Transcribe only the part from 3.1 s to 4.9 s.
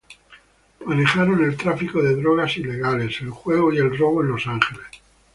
el juego y el robo en Los Ángeles.